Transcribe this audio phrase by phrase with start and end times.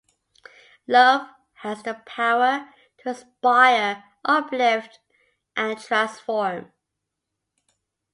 [0.87, 1.27] Love
[1.57, 4.99] has the power to inspire, uplift,
[5.55, 6.71] and transform.